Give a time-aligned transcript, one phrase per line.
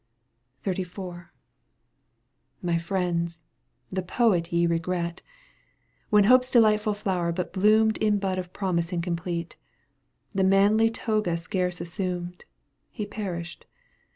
[0.65, 1.27] XXXIV.
[2.63, 3.43] My friends,
[3.91, 5.21] the poet ye regret!
[6.09, 9.57] When hope's delightful flower but bloomed In bud of promise incomplete.
[10.33, 12.45] The manly toga scarce assumed,
[12.89, 13.67] He perished.